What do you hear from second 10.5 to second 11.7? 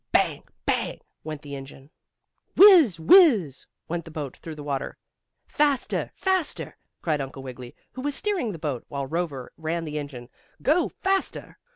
"Go faster!"